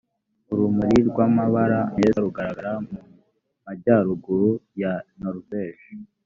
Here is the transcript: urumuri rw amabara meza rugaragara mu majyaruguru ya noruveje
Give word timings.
urumuri 0.51 0.97
rw 1.09 1.17
amabara 1.27 1.79
meza 1.97 2.17
rugaragara 2.25 2.71
mu 2.89 2.97
majyaruguru 3.65 4.49
ya 4.81 4.93
noruveje 5.19 5.89